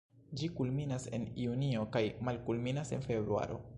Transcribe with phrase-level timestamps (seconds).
[0.39, 3.63] Ĝi kulminas en junio kaj malkulminas en februaro.